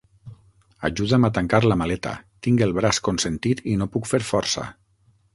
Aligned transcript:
Ajuda'm 0.87 1.25
a 1.27 1.29
tancar 1.35 1.59
la 1.71 1.77
maleta: 1.81 2.13
tinc 2.47 2.63
el 2.67 2.73
braç 2.77 2.99
consentit 3.09 3.61
i 3.73 3.77
no 3.83 3.89
puc 3.97 4.09
fer 4.13 4.21
força. 4.31 4.65